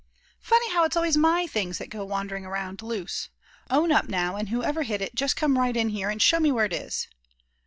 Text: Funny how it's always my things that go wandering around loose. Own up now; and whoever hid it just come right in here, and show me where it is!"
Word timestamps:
Funny 0.39 0.67
how 0.71 0.83
it's 0.83 0.97
always 0.97 1.15
my 1.15 1.45
things 1.45 1.77
that 1.77 1.91
go 1.91 2.03
wandering 2.03 2.43
around 2.43 2.81
loose. 2.81 3.29
Own 3.69 3.91
up 3.91 4.07
now; 4.09 4.35
and 4.35 4.49
whoever 4.49 4.81
hid 4.81 4.99
it 4.99 5.13
just 5.13 5.35
come 5.35 5.59
right 5.59 5.77
in 5.77 5.89
here, 5.89 6.09
and 6.09 6.19
show 6.19 6.39
me 6.39 6.51
where 6.51 6.65
it 6.65 6.73
is!" 6.73 7.07